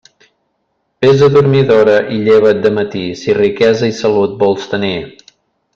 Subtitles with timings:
[1.05, 4.97] Vés a dormir d'hora i lleva't de matí si riquesa i salut vols tenir.